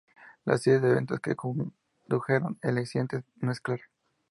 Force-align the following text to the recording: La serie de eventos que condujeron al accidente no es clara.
La 0.45 0.57
serie 0.57 0.79
de 0.79 0.89
eventos 0.93 1.19
que 1.19 1.35
condujeron 1.35 2.57
al 2.63 2.79
accidente 2.79 3.23
no 3.39 3.51
es 3.51 3.61
clara. 3.61 3.83